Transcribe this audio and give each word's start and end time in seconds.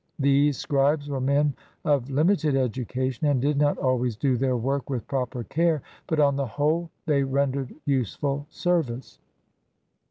These 0.17 0.57
scribes 0.57 1.09
were 1.11 1.21
men 1.21 1.53
of 1.85 2.09
limited 2.09 2.55
education 2.55 3.27
and 3.27 3.39
did 3.39 3.55
not 3.57 3.77
always 3.77 4.15
do 4.15 4.35
their 4.35 4.57
work 4.57 4.89
with 4.89 5.05
proper 5.07 5.43
care» 5.43 5.83
but 6.07 6.19
on 6.19 6.35
the 6.37 6.47
whole 6.47 6.89
they 7.05 7.21
ren« 7.21 7.51
dered 7.51 7.75
useful 7.85 8.47
service. 8.49 9.19